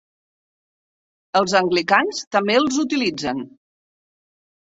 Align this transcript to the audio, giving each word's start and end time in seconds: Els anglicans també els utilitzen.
Els 1.39 1.53
anglicans 1.59 2.23
també 2.37 2.57
els 2.63 2.81
utilitzen. 2.85 3.45